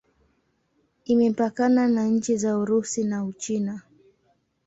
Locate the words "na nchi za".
1.87-2.57